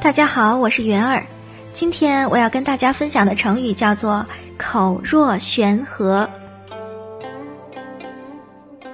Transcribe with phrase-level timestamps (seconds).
[0.00, 1.22] 大家好，我是云儿。
[1.72, 4.24] 今天我要跟大家分享的成语叫做
[4.56, 6.28] “口若悬河”。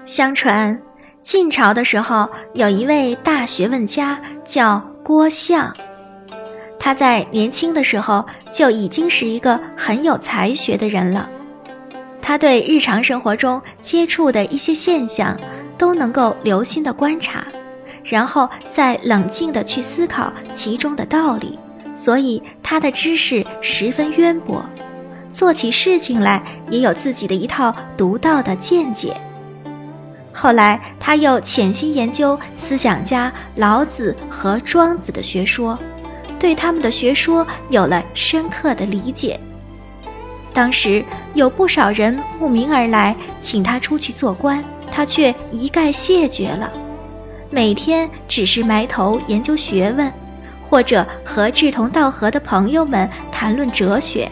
[0.06, 0.80] 相传，
[1.23, 5.75] 晋朝的时候有一位大学问家叫郭象，
[6.78, 11.28] 他在年轻的时候就已经是一个很有才学的人了。
[12.23, 15.37] 他对日常生活中接触的一些现象
[15.77, 17.45] 都能够留心的观察，
[18.05, 21.59] 然后再冷静的去思考其中的道理，
[21.95, 24.65] 所以他的知识十分渊博，
[25.30, 29.17] 做起事情来也有自己的一套独到的见解。
[30.33, 35.78] 后来，他又潜心研究思想家老子和庄子的学说，
[36.39, 39.39] 对他们的学说有了深刻的理解。
[40.55, 46.73] 当时有不少人慕名而来，请他出去做官，他却一概谢绝了。
[47.53, 50.11] 每天只是埋头研究学问，
[50.67, 54.27] 或者和志同道合的朋友们谈论哲学。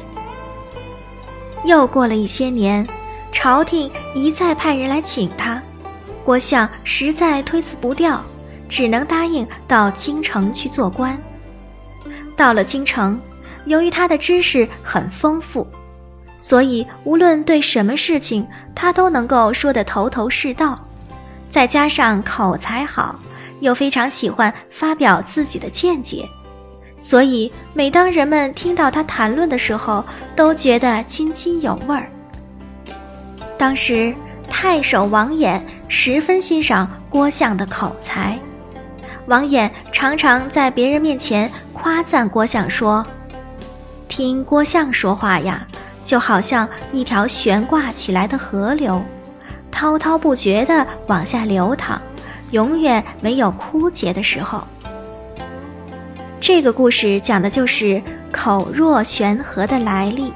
[1.67, 2.85] 又过了一些年，
[3.31, 5.61] 朝廷一再派人来请他。
[6.25, 8.25] 郭象实在推辞不掉，
[8.71, 11.19] 只能答应到京城去做官。
[12.35, 13.21] 到了京城，
[13.67, 15.67] 由于他的知识很丰富，
[16.39, 20.83] 所以无论对什么事情，他都能够说得头头是道。
[21.51, 23.19] 再加上口才好，
[23.61, 26.29] 又非常喜欢发表自己的见解，
[27.01, 30.05] 所以每当人们听到他谈论的时候，
[30.37, 32.09] 都觉得津津有味儿。
[33.59, 34.15] 当时。
[34.53, 38.37] 太守王衍十分欣赏郭象的口才，
[39.27, 43.07] 王衍常常在别人面前夸赞郭象说
[44.09, 45.65] ：“听郭象说话呀，
[46.05, 49.01] 就好像一条悬挂起来的河流，
[49.81, 51.99] 滔滔不绝地往下流淌，
[52.51, 54.63] 永远没有枯竭的时候。”
[56.39, 60.35] 这个故事讲的就是“口若悬河”的来历，“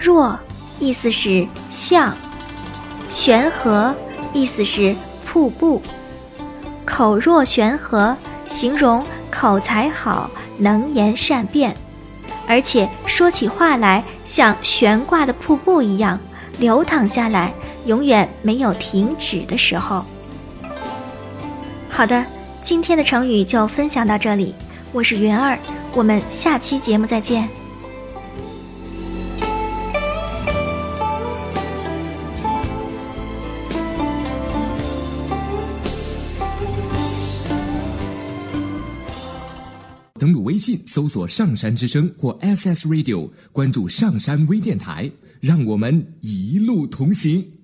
[0.00, 0.34] 若”
[0.80, 2.16] 意思是像。
[3.10, 3.94] 悬河，
[4.32, 5.82] 意思是瀑布。
[6.86, 8.16] 口若悬河，
[8.46, 11.76] 形容口才好，能言善辩，
[12.46, 16.18] 而且说起话来像悬挂的瀑布一样
[16.58, 17.52] 流淌下来，
[17.88, 20.04] 永远没有停止的时候。
[21.88, 22.24] 好的，
[22.60, 24.54] 今天的成语就分享到这里，
[24.92, 25.58] 我是云儿，
[25.94, 27.48] 我们下期节目再见。
[40.18, 45.10] 登录微信搜索“上山之声”或 SS Radio，关注上山微电台，
[45.40, 47.57] 让我们一路同行。